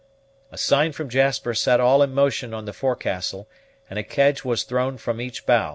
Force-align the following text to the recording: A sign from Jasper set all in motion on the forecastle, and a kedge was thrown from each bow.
A 0.51 0.57
sign 0.57 0.93
from 0.93 1.09
Jasper 1.09 1.53
set 1.53 1.79
all 1.79 2.01
in 2.01 2.11
motion 2.11 2.55
on 2.55 2.65
the 2.65 2.73
forecastle, 2.73 3.47
and 3.87 3.99
a 3.99 4.03
kedge 4.03 4.43
was 4.43 4.63
thrown 4.63 4.97
from 4.97 5.21
each 5.21 5.45
bow. 5.45 5.69